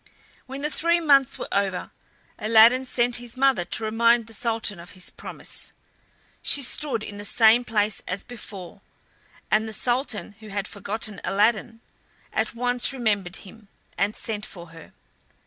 [0.47, 1.91] When the three months were over,
[2.39, 5.73] Aladdin sent his mother to remind the Sultan of his promise.
[6.41, 8.81] She stood in the same place as before,
[9.51, 11.81] and the Sultan, who had forgotten Aladdin,
[12.33, 14.93] at once remembered him, and sent for her.